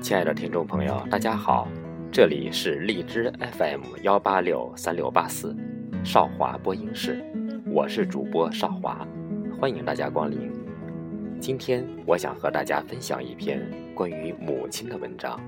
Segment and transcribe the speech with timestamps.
[0.00, 1.68] 亲爱的听众朋友，大家好，
[2.10, 5.54] 这里是荔枝 FM 幺八六三六八四，
[6.02, 7.22] 少华播音室，
[7.70, 9.06] 我是主播少华，
[9.60, 10.50] 欢迎大家光临。
[11.38, 13.62] 今天我想和大家分享一篇
[13.94, 15.38] 关于母亲的文章。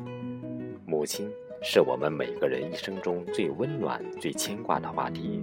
[0.85, 1.29] 母亲
[1.63, 5.43] 是我们每个人一生中最温暖、最牵挂的话题。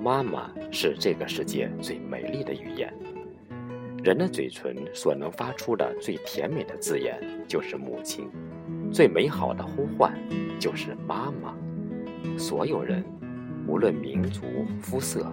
[0.00, 2.92] 妈妈是这个世界最美丽的语言。
[4.02, 8.28] 人的嘴唇所能发出的最甜美的字眼就是母亲，
[8.92, 10.12] 最美好的呼唤
[10.58, 11.54] 就是妈妈。
[12.36, 13.04] 所有人，
[13.66, 14.42] 无论民族、
[14.80, 15.32] 肤色，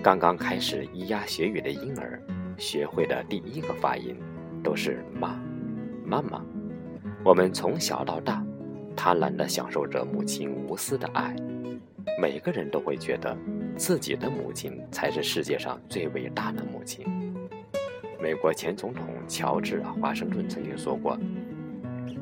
[0.00, 2.22] 刚刚开始咿呀学语的婴儿，
[2.56, 4.16] 学会的第一个发音
[4.62, 5.36] 都是妈，
[6.06, 6.40] 妈妈。
[7.24, 8.44] 我们从小到大，
[8.94, 11.34] 贪婪地享受着母亲无私的爱。
[12.22, 13.36] 每个人都会觉得，
[13.76, 17.04] 自己的母亲才是世界上最伟大的母亲。
[18.22, 21.18] 美国前总统乔治·华盛顿曾经说过：“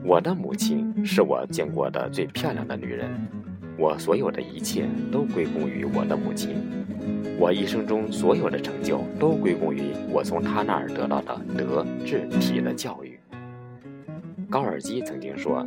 [0.02, 3.10] 我的母亲是我见过的最漂亮的女人，
[3.78, 6.56] 我所有的一切都归功于我的母亲，
[7.38, 13.18] 我一生中所有的成就都归功于我从她那儿得到的德智体的教育。”
[14.48, 15.66] 高尔基曾经说：“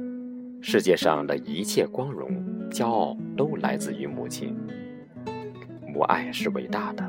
[0.62, 2.32] 世界上的一切光荣、
[2.72, 4.56] 骄傲都来自于母亲。
[5.94, 7.04] 母爱是伟大的。”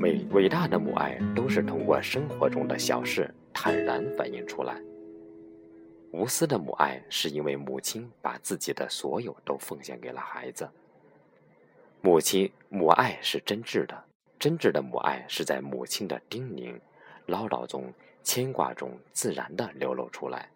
[0.00, 4.74] 伟伟大的母爱都是通过生活中的小事坦然反映出来。
[6.12, 10.68] 无私的母爱是因为母亲把自己的所有都奉献给了孩子。
[12.00, 14.04] 母亲母爱是真挚的，
[14.38, 16.80] 真挚的母爱是在母亲的叮咛、
[17.26, 20.50] 唠叨中、牵挂中自然的流露出来。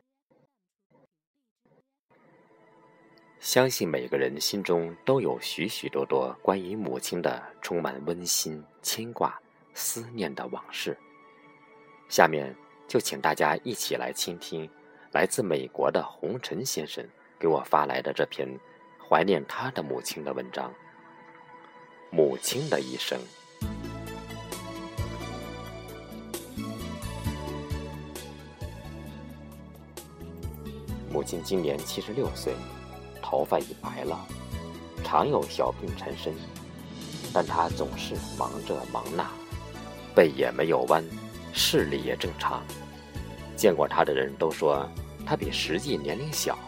[3.38, 9.38] 相信每个人心中都有许许多多关于母亲的充满温馨、牵挂、
[9.75, 10.97] 思念的往事。
[12.09, 12.56] 下面
[12.88, 14.69] 就请大家一起来倾听
[15.14, 17.06] 来自美国的红尘先生
[17.38, 18.48] 给我发来的这篇
[18.98, 20.69] 怀念他的母亲的文章
[22.10, 23.16] 《母亲的一生》。
[31.12, 32.53] 母亲今年七十六岁。
[33.22, 34.19] 头发已白了，
[35.03, 36.32] 常有小病缠身，
[37.32, 39.28] 但她总是忙这忙那，
[40.14, 41.03] 背也没有弯，
[41.53, 42.62] 视力也正常。
[43.56, 44.88] 见过她的人都说
[45.26, 46.58] 他比实际年龄小。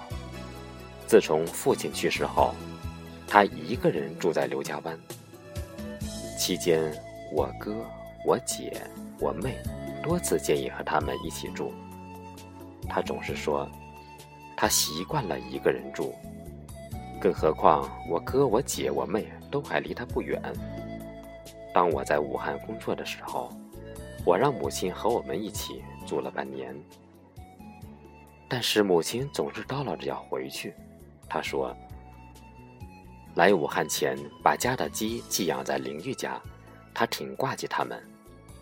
[1.07, 2.55] 自从父亲去世后，
[3.29, 4.99] 他一个人住在刘家湾。
[6.39, 6.93] 期间，
[7.33, 7.75] 我哥、
[8.25, 8.83] 我姐、
[9.19, 9.57] 我妹
[10.03, 11.73] 多次建议和他们一起住，
[12.89, 13.69] 他总是说
[14.57, 16.15] 他习惯了一个人住。
[17.21, 20.41] 更何况，我哥、我姐、我妹都还离他不远。
[21.73, 23.51] 当我在武汉工作的时候，
[24.25, 26.75] 我让母亲和我们一起住了半年。
[28.49, 30.75] 但是母亲总是叨唠着要回去。
[31.29, 31.77] 她说
[33.35, 36.41] ：“来武汉前，把家的鸡寄养在邻居家，
[36.95, 38.03] 她挺挂记他们。”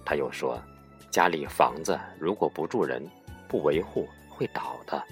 [0.05, 0.61] 她又说
[1.11, 3.07] ：“家里房子如果不住人，
[3.49, 5.03] 不维护，会倒的。”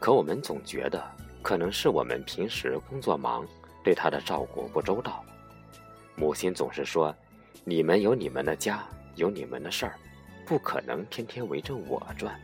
[0.00, 1.02] 可我们总觉得。
[1.42, 3.46] 可能是我们平时工作忙，
[3.84, 5.24] 对他的照顾不周到。
[6.16, 7.14] 母亲总是说
[7.62, 8.82] ：“你们有你们的家，
[9.14, 9.96] 有你们的事儿，
[10.44, 12.34] 不可能天天围着我转。”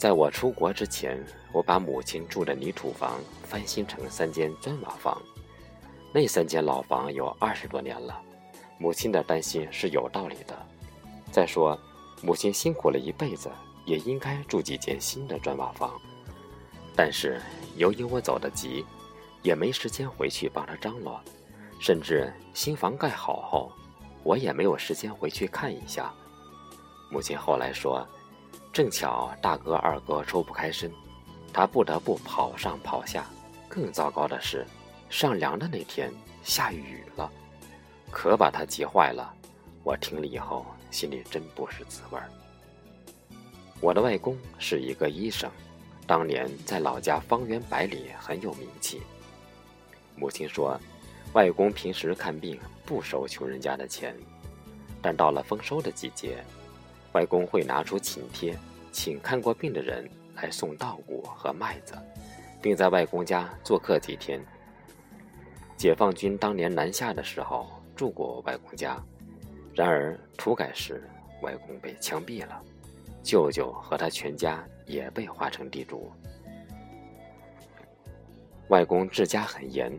[0.00, 1.22] 在我出国之前，
[1.52, 5.20] 我把母亲住的泥土房翻新成三间砖瓦房。
[6.10, 8.18] 那三间老房有二十多年了，
[8.78, 10.58] 母亲的担心是有道理的。
[11.30, 11.78] 再说，
[12.22, 13.50] 母亲辛苦了一辈子。
[13.86, 15.98] 也应该住几间新的砖瓦房，
[16.94, 17.40] 但是
[17.76, 18.84] 由于我走得急，
[19.42, 21.18] 也没时间回去帮她张罗，
[21.80, 23.72] 甚至新房盖好后，
[24.22, 26.12] 我也没有时间回去看一下。
[27.10, 28.06] 母亲后来说，
[28.72, 30.90] 正巧大哥二哥抽不开身，
[31.52, 33.26] 他不得不跑上跑下。
[33.68, 34.66] 更糟糕的是，
[35.08, 36.12] 上梁的那天
[36.42, 37.30] 下雨了，
[38.10, 39.32] 可把他急坏了。
[39.82, 42.28] 我听了以后，心里真不是滋味儿。
[43.80, 45.50] 我的外公是一个医生，
[46.06, 49.00] 当年在老家方圆百里很有名气。
[50.16, 50.78] 母亲说，
[51.32, 54.14] 外公平时看病不收穷人家的钱，
[55.00, 56.44] 但到了丰收的季节，
[57.12, 58.56] 外公会拿出请帖，
[58.92, 61.94] 请看过病的人来送稻谷和麦子，
[62.62, 64.40] 并在外公家做客几天。
[65.76, 69.02] 解放军当年南下的时候，住过外公家，
[69.74, 71.02] 然而土改时
[71.42, 72.62] 外公被枪毙了，
[73.22, 76.12] 舅舅和他全家也被划成地主。
[78.68, 79.92] 外公治家很严，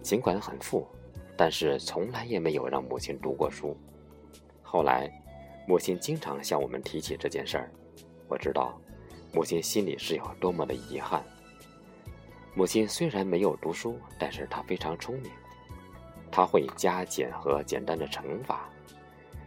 [0.00, 0.86] 尽管很富，
[1.36, 3.76] 但是从来也没有让母亲读过书。
[4.62, 5.10] 后来，
[5.66, 7.70] 母亲经常向我们提起这件事儿，
[8.28, 8.80] 我知道，
[9.32, 11.24] 母亲心里是有多么的遗憾。
[12.54, 15.30] 母亲虽然没有读书，但是她非常聪明，
[16.30, 18.68] 她会加减和简单的乘法。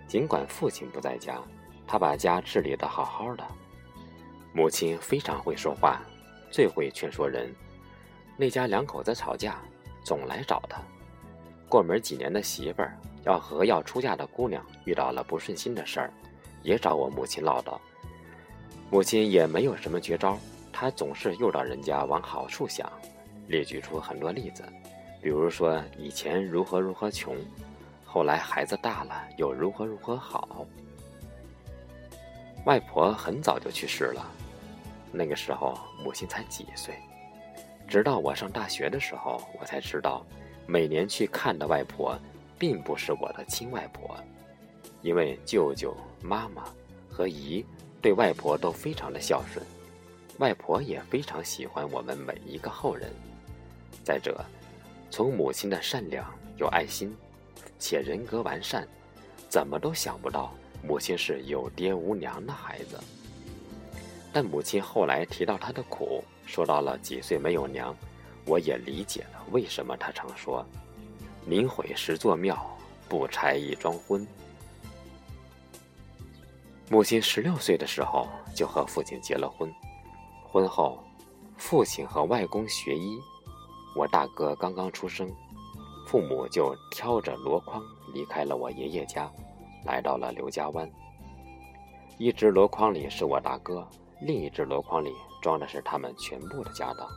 [0.07, 1.41] 尽管父亲不在家，
[1.87, 3.43] 她把家治理得好好的。
[4.53, 6.01] 母亲非常会说话，
[6.51, 7.53] 最会劝说人。
[8.35, 9.61] 那家两口子吵架，
[10.03, 10.81] 总来找他。
[11.67, 16.13] 过门几年的媳妇儿要和要出嫁的姑娘遇到了不顺心的事儿，
[16.63, 17.77] 也找我母亲唠叨。
[18.89, 20.37] 母亲也没有什么绝招，
[20.73, 22.91] 她总是诱导人家往好处想，
[23.47, 24.63] 列举出很多例子，
[25.21, 27.35] 比如说以前如何如何穷，
[28.05, 30.65] 后来孩子大了又如何如何好。
[32.65, 34.25] 外婆很早就去世了，
[35.11, 36.95] 那个时候母亲才几岁。
[37.87, 40.25] 直到我上大学的时候，我才知道，
[40.67, 42.17] 每年去看的外婆，
[42.59, 44.15] 并不是我的亲外婆，
[45.01, 46.65] 因为舅舅、妈妈
[47.09, 47.65] 和姨
[48.01, 49.65] 对外婆都非常的孝顺，
[50.39, 53.09] 外婆也非常喜欢我们每一个后人。
[54.03, 54.43] 再者，
[55.09, 57.15] 从母亲的善良、有爱心，
[57.79, 58.87] 且人格完善，
[59.47, 60.53] 怎么都想不到
[60.83, 62.99] 母亲是有爹无娘的孩子。
[64.33, 66.23] 但母亲后来提到她的苦。
[66.45, 67.95] 说到了几岁没有娘，
[68.45, 70.65] 我也理解了为什么她常说
[71.45, 72.57] “宁毁十座庙，
[73.07, 74.25] 不拆一桩婚”。
[76.89, 79.71] 母亲十六岁的时候就和父亲结了婚，
[80.43, 81.03] 婚后，
[81.57, 83.19] 父亲和外公学医，
[83.95, 85.31] 我大哥刚刚出生，
[86.07, 87.83] 父母就挑着箩筐
[88.13, 89.31] 离开了我爷爷家，
[89.85, 90.89] 来到了刘家湾。
[92.17, 93.87] 一只箩筐里是我大哥，
[94.21, 95.13] 另一只箩筐里。
[95.41, 97.07] 装的是他们全部的家当。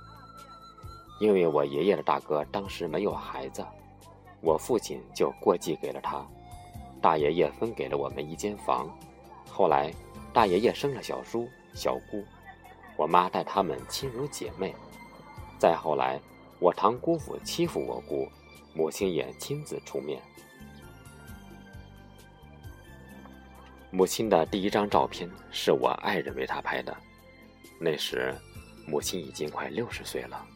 [1.19, 3.67] 因为我爷爷的大哥当时没有孩子，
[4.43, 6.23] 我父亲就过继给了他。
[7.01, 8.89] 大爷爷分给了我们一间房。
[9.49, 9.93] 后来，
[10.33, 12.25] 大爷爷生了小叔、小姑，
[12.97, 14.75] 我妈待他们亲如姐妹。
[15.59, 16.21] 再后来，
[16.59, 18.29] 我堂姑父欺负我姑，
[18.75, 20.21] 母亲也亲自出面。
[23.91, 26.97] 母亲的第一张照片是我爱人为她拍的。
[27.79, 28.35] 那时，
[28.87, 30.47] 母亲已经快六十岁了。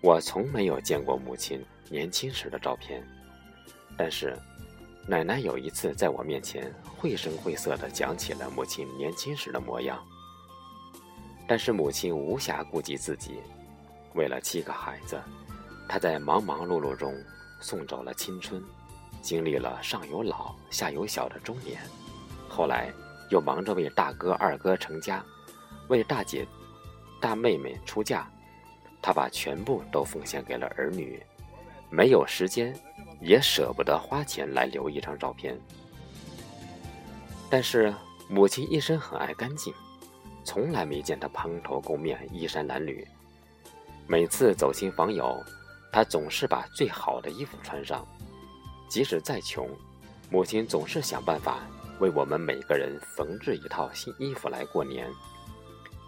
[0.00, 3.02] 我从没有见过母亲年轻时的照片，
[3.96, 4.36] 但是，
[5.06, 9.98] 奶奶有一次在我面前绘声绘色地讲起了母亲年轻时的模样。
[11.48, 13.40] 但是母亲无暇顾及自己，
[14.14, 15.20] 为了七个孩子，
[15.88, 17.14] 她在忙忙碌碌中
[17.60, 18.62] 送走了青春，
[19.20, 21.80] 经历了上有老下有小的中年，
[22.48, 22.92] 后来
[23.30, 25.24] 又忙着为大哥二哥成家。
[25.88, 26.46] 为大姐、
[27.18, 28.30] 大妹妹出嫁，
[29.00, 31.22] 他把全部都奉献给了儿女，
[31.90, 32.74] 没有时间，
[33.20, 35.58] 也舍不得花钱来留一张照片。
[37.50, 37.94] 但是
[38.28, 39.72] 母亲一生很爱干净，
[40.44, 43.04] 从来没见她蓬头垢面、衣衫褴褛。
[44.06, 45.42] 每次走亲访友，
[45.92, 48.06] 她总是把最好的衣服穿上。
[48.88, 49.68] 即使再穷，
[50.30, 51.60] 母亲总是想办法
[52.00, 55.10] 为我们每个人缝制一套新衣服来过年。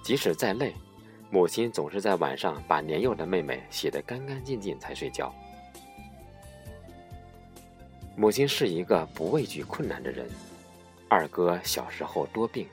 [0.03, 0.75] 即使再累，
[1.31, 5.33] 母亲总是在晚上把年幼的妹妹洗得干干净净才睡觉。
[8.17, 10.29] 母亲是一个不畏惧困难的人。
[11.09, 12.67] 二哥小时候多病，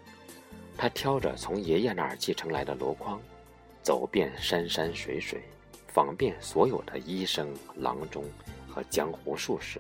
[0.76, 3.22] 他挑着从爷爷那儿继承来的箩筐，
[3.84, 5.42] 走遍山山水水，
[5.88, 8.24] 访遍所有的医生、郎中
[8.68, 9.80] 和江湖术士，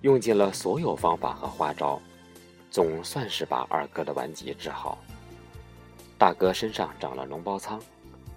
[0.00, 2.00] 用尽了所有方法和花招，
[2.70, 4.98] 总算是把二哥的顽疾治好。
[6.22, 7.82] 大哥身上长了脓包疮，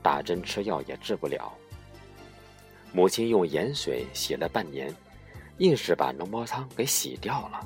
[0.01, 1.53] 打针吃药也治不了。
[2.91, 4.91] 母亲用盐水洗了半年，
[5.59, 7.63] 硬是把脓包疮给洗掉了。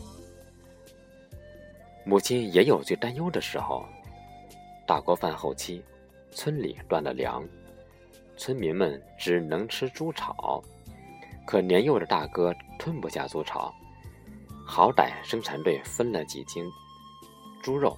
[2.03, 3.85] 母亲也有最担忧的时候。
[4.85, 5.81] 大锅饭后期，
[6.31, 7.41] 村里断了粮，
[8.35, 10.61] 村民们只能吃猪草。
[11.47, 13.73] 可年幼的大哥吞不下猪草，
[14.67, 16.69] 好歹生产队分了几斤
[17.63, 17.97] 猪肉，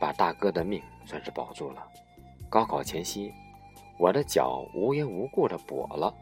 [0.00, 0.82] 把大哥的命。
[1.08, 1.82] 算是保住了。
[2.50, 3.32] 高考前夕，
[3.98, 6.12] 我的脚无缘无故的跛了。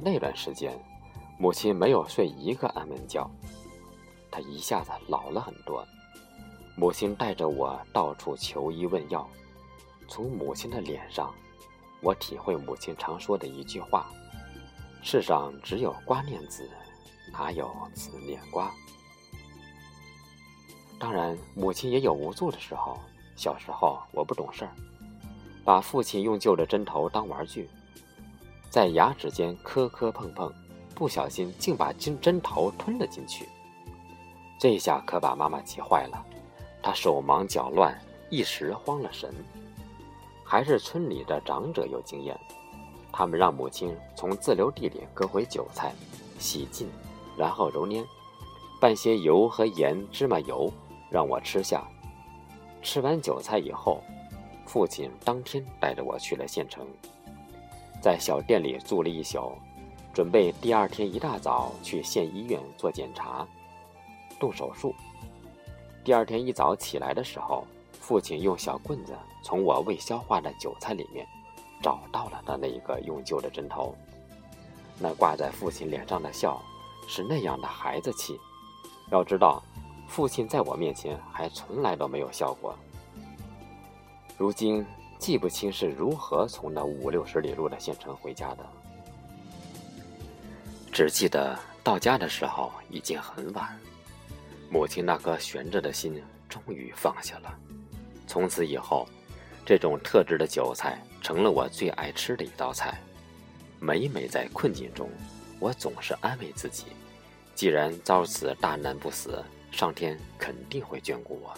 [0.00, 0.78] 那段时间，
[1.38, 3.28] 母亲没有睡一个安稳觉。
[4.30, 5.84] 她一下子老了很多。
[6.76, 9.28] 母亲带着我到处求医问药。
[10.06, 11.34] 从母亲的脸上，
[12.00, 14.08] 我体会母亲常说的一句话
[15.02, 16.70] ：“世上只有瓜念子，
[17.32, 18.72] 哪有此念瓜？
[20.96, 22.96] 当然，母亲也有无助的时候。
[23.38, 24.72] 小时候我不懂事儿，
[25.64, 27.70] 把父亲用旧的针头当玩具，
[28.68, 30.52] 在牙齿间磕磕碰碰，
[30.92, 33.48] 不小心竟把针针头吞了进去。
[34.58, 36.20] 这下可把妈妈急坏了，
[36.82, 37.96] 她手忙脚乱，
[38.28, 39.32] 一时慌了神。
[40.44, 42.36] 还是村里的长者有经验，
[43.12, 45.92] 他们让母亲从自留地里割回韭菜，
[46.40, 46.88] 洗净，
[47.36, 48.04] 然后揉捏，
[48.80, 50.72] 拌些油和盐、芝麻油，
[51.08, 51.86] 让我吃下。
[52.82, 54.02] 吃完韭菜以后，
[54.64, 56.86] 父亲当天带着我去了县城，
[58.00, 59.52] 在小店里住了一宿，
[60.14, 63.46] 准备第二天一大早去县医院做检查、
[64.38, 64.94] 动手术。
[66.04, 67.66] 第二天一早起来的时候，
[68.00, 71.26] 父亲用小棍子从我未消化的韭菜里面
[71.82, 73.94] 找到了他那一个用旧的针头，
[74.98, 76.62] 那挂在父亲脸上的笑
[77.06, 78.38] 是那样的孩子气。
[79.10, 79.62] 要知道。
[80.08, 82.76] 父亲在我面前还从来都没有笑过。
[84.36, 84.84] 如今
[85.18, 88.66] 记不清是如何从那五六十里路的县城回家的，
[90.90, 93.78] 只记得到家的时候已经很晚。
[94.70, 97.54] 母亲那颗悬着的心终于放下了。
[98.26, 99.06] 从此以后，
[99.64, 103.00] 这种特制的韭菜成了我最爱吃的一道菜。
[103.80, 105.08] 每每在困境中，
[105.60, 106.86] 我总是安慰自己：
[107.54, 109.44] 既然遭此大难不死。
[109.70, 111.56] 上天肯定会眷顾我。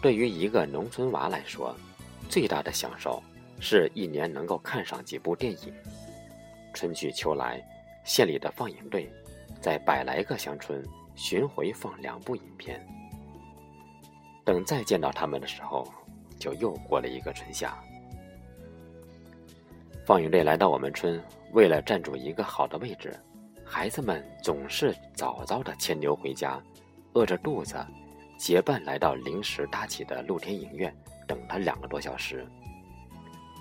[0.00, 1.76] 对于一个农村娃来说，
[2.28, 3.22] 最大的享受
[3.58, 5.74] 是一年能够看上几部电影。
[6.72, 7.60] 春去秋来，
[8.04, 9.10] 县里的放映队
[9.60, 10.82] 在百来个乡村
[11.16, 12.80] 巡回放两部影片。
[14.44, 15.86] 等再见到他们的时候，
[16.38, 17.76] 就又过了一个春夏。
[20.06, 21.22] 放映队来到我们村，
[21.52, 23.14] 为了占住一个好的位置。
[23.72, 26.60] 孩子们总是早早的牵牛回家，
[27.12, 27.76] 饿着肚子，
[28.36, 30.92] 结伴来到临时搭起的露天影院，
[31.24, 32.44] 等他两个多小时。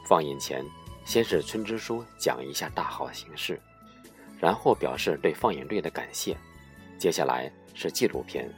[0.08, 0.66] 放映前，
[1.06, 3.62] 先是村支书讲一下大好形势，
[4.40, 6.36] 然后表示对放映队的感谢。
[6.98, 8.52] 接下来是纪录片，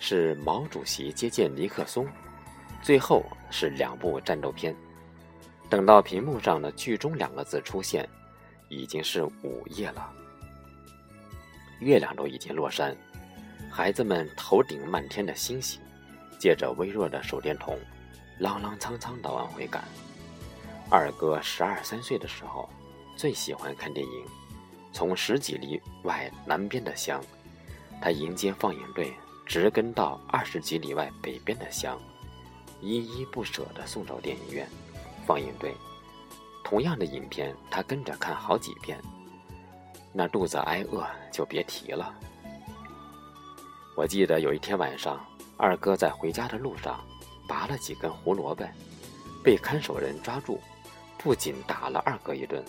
[0.00, 2.08] 是毛主席接见尼克松，
[2.80, 4.74] 最后是两部战斗片。
[5.68, 8.08] 等到屏幕上的“剧终”两个字出现，
[8.70, 10.10] 已经是午夜了。
[11.80, 12.96] 月亮都已经落山，
[13.70, 15.80] 孩子们头顶漫天的星星，
[16.38, 17.78] 借着微弱的手电筒，
[18.40, 19.84] 踉踉跄跄地往回赶。
[20.88, 22.68] 二哥十二三岁的时候，
[23.16, 24.24] 最喜欢看电影。
[24.92, 27.22] 从十几里外南边的乡，
[28.00, 29.12] 他迎接放映队，
[29.44, 32.00] 直跟到二十几里外北边的乡，
[32.80, 34.66] 依依不舍地送走电影院、
[35.26, 35.74] 放映队。
[36.64, 38.98] 同样的影片，他跟着看好几遍。
[40.18, 42.14] 那肚子挨饿就别提了。
[43.94, 45.22] 我记得有一天晚上，
[45.58, 47.04] 二哥在回家的路上
[47.46, 48.66] 拔了几根胡萝卜，
[49.44, 50.58] 被看守人抓住，
[51.18, 52.64] 不仅打了二哥一顿，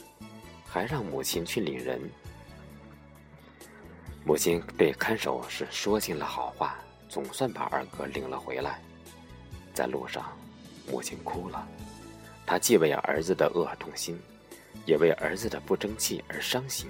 [0.65, 2.01] 还让母亲去领人。
[4.25, 6.75] 母亲对看守是说尽了好话，
[7.07, 8.81] 总算把二哥领了回来。
[9.73, 10.37] 在路上，
[10.91, 11.65] 母亲哭了，
[12.45, 14.19] 她既为儿子的饿痛心，
[14.85, 16.89] 也为儿子的不争气而伤心。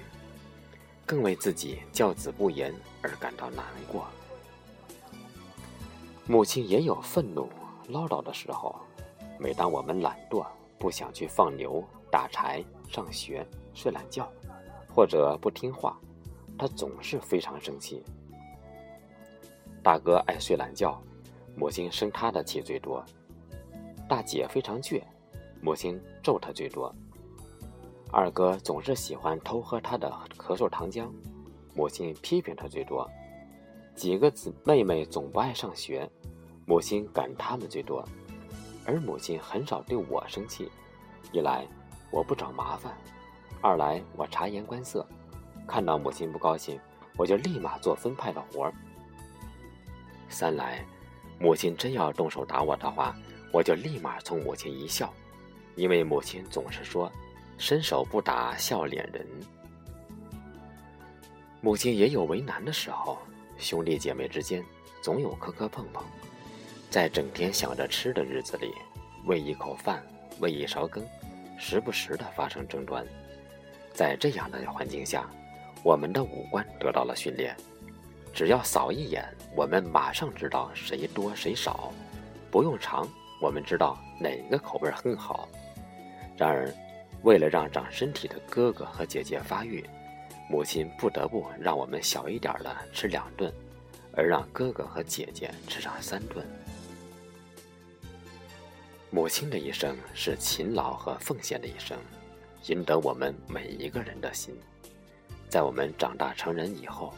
[1.08, 4.06] 更为自己教子不严而感到难过。
[6.26, 7.48] 母亲也有愤怒、
[7.88, 8.76] 唠叨的时候。
[9.40, 10.44] 每当我们懒惰，
[10.78, 14.28] 不想去放牛、打柴、上学、睡懒觉，
[14.92, 15.96] 或者不听话，
[16.58, 18.02] 她总是非常生气。
[19.80, 21.00] 大哥爱睡懒觉，
[21.56, 23.00] 母亲生他的气最多；
[24.08, 25.00] 大姐非常倔，
[25.62, 26.92] 母亲揍他最多。
[28.10, 31.10] 二哥总是喜欢偷喝他的咳嗽糖浆，
[31.74, 33.06] 母亲批评他最多；
[33.94, 36.08] 几个姊妹妹总不爱上学，
[36.64, 38.02] 母亲赶他们最多；
[38.86, 40.70] 而母亲很少对我生气，
[41.32, 41.66] 一来
[42.10, 42.96] 我不找麻烦，
[43.60, 45.06] 二来我察言观色，
[45.66, 46.80] 看到母亲不高兴，
[47.14, 48.72] 我就立马做分派的活儿；
[50.30, 50.82] 三来
[51.38, 53.14] 母亲真要动手打我的话，
[53.52, 55.12] 我就立马冲母亲一笑，
[55.76, 57.12] 因为母亲总是说。
[57.58, 59.26] 伸手不打笑脸人，
[61.60, 63.18] 母亲也有为难的时候。
[63.58, 64.64] 兄弟姐妹之间
[65.02, 66.04] 总有磕磕碰碰，
[66.88, 68.72] 在整天想着吃的日子里，
[69.26, 70.00] 为一口饭，
[70.38, 71.04] 为一勺羹，
[71.58, 73.04] 时不时的发生争端。
[73.92, 75.28] 在这样的环境下，
[75.82, 77.56] 我们的五官得到了训练，
[78.32, 81.92] 只要扫一眼，我们马上知道谁多谁少，
[82.52, 83.04] 不用尝，
[83.42, 85.48] 我们知道哪个口味更好。
[86.36, 86.72] 然而。
[87.22, 89.84] 为了让长身体的哥哥和姐姐发育，
[90.48, 93.52] 母亲不得不让我们小一点的吃两顿，
[94.12, 96.46] 而让哥哥和姐姐吃上三顿。
[99.10, 101.98] 母亲的一生是勤劳和奉献的一生，
[102.66, 104.54] 赢得我们每一个人的心。
[105.48, 107.14] 在我们长大成人以后，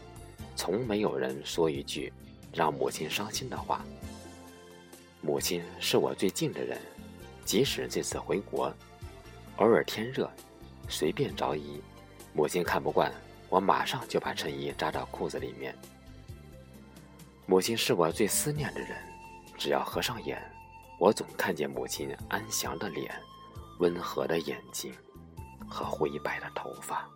[0.55, 2.13] 从没有人说一句
[2.55, 3.85] 让母亲伤心的话。
[5.21, 6.79] 母亲是我最近的人，
[7.45, 8.73] 即使这次回国，
[9.61, 10.31] 偶尔天热，
[10.89, 11.83] 随便着衣。
[12.33, 13.13] 母亲看不惯，
[13.51, 15.77] 我马上就把衬衣扎到裤子里面。
[17.45, 18.97] 母亲是我最思念的人，
[19.59, 20.41] 只要合上眼，
[20.99, 23.15] 我总看见母亲安详的脸、
[23.81, 24.95] 温和的眼睛
[25.69, 27.07] 和灰白的头发。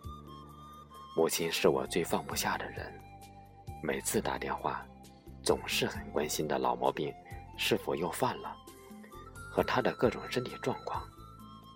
[1.15, 2.93] 母亲是我最放不下的人，
[3.81, 4.85] 每次打电话，
[5.41, 7.11] 总是很关心的老毛病
[7.57, 8.55] 是否又犯了，
[9.49, 11.01] 和她的各种身体状况。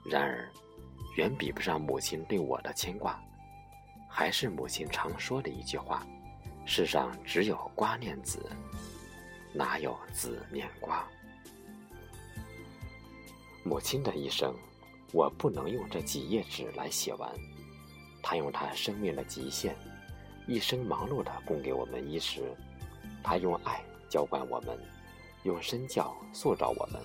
[0.10, 0.50] 然而，
[1.16, 3.22] 远比不上母亲对我的牵挂。
[4.08, 6.04] 还是母亲常说的一句话
[6.66, 8.44] ：“世上只有瓜念子，
[9.54, 11.08] 哪有子念瓜？”
[13.64, 14.52] 母亲的一生，
[15.14, 17.30] 我不能用这几页纸来写完。
[18.24, 19.76] 她用她生命的极限，
[20.48, 22.42] 一生忙碌的供给我们衣食；
[23.24, 24.76] 她用爱浇灌我们，
[25.44, 27.00] 用身教塑造我们。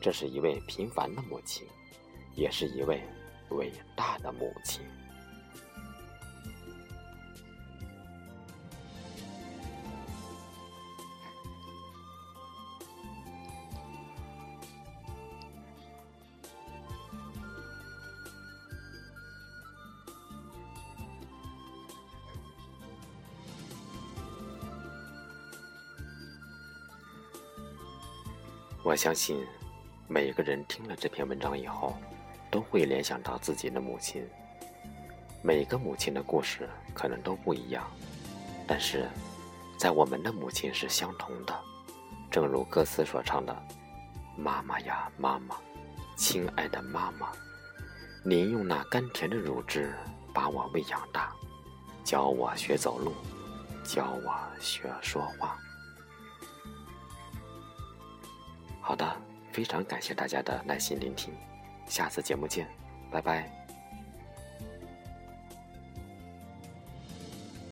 [0.00, 1.66] 这是一位平凡的母亲，
[2.38, 3.02] 也是一位
[3.48, 4.80] 伟大的母亲。
[28.84, 29.44] 我相信，
[30.06, 31.94] 每个人听了这篇文章以后，
[32.50, 34.26] 都会联想到自己的母亲。
[35.42, 37.88] 每个母亲的故事可能都不一样，
[38.66, 39.08] 但是，
[39.78, 41.54] 在我们的母亲是相同的。
[42.30, 43.56] 正如歌词所唱的
[44.36, 45.56] ：“妈妈呀，妈妈，
[46.16, 47.30] 亲爱的妈妈，
[48.24, 49.94] 您用那甘甜的乳汁
[50.34, 51.32] 把我喂养大，
[52.04, 53.14] 教我学走路，
[53.82, 55.56] 教我学说话。”
[58.82, 59.16] 好的，
[59.52, 61.32] 非常感谢大家的耐心聆听，
[61.88, 62.66] 下次节目见，
[63.10, 63.57] 拜拜。